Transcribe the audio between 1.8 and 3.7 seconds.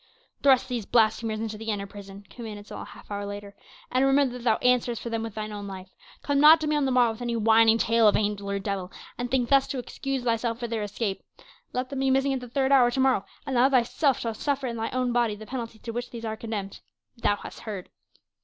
prison," commanded Saul a half hour later,